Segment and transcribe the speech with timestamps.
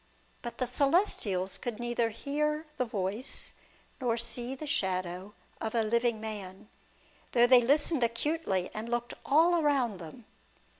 [0.41, 3.53] But the celestials could neither hear the voice,
[3.99, 6.69] nor see the shadow of a living man,
[7.33, 10.25] though they listened acutely, and looked all around them.